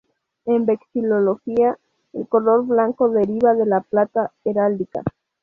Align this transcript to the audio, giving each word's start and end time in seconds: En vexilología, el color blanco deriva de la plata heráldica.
En 0.45 0.65
vexilología, 0.65 1.77
el 2.13 2.27
color 2.27 2.65
blanco 2.65 3.09
deriva 3.11 3.53
de 3.53 3.67
la 3.67 3.81
plata 3.81 4.31
heráldica. 4.43 5.03